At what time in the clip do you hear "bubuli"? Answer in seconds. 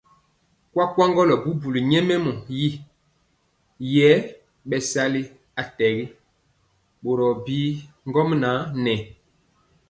1.43-1.79